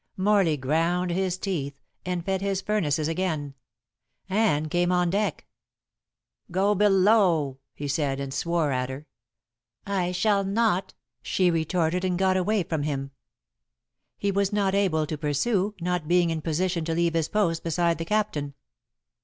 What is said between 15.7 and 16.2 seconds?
not